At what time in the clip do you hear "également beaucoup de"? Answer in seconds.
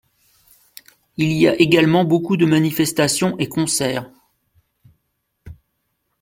1.61-2.47